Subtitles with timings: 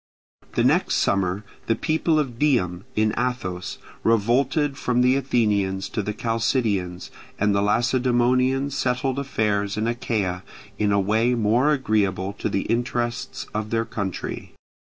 [0.53, 6.11] The next summer the people of Dium, in Athos, revolted from the Athenians to the
[6.11, 10.41] Chalcidians, and the Lacedaemonians settled affairs in Achaea
[10.79, 14.55] in a way more agreeable to the interests of their country.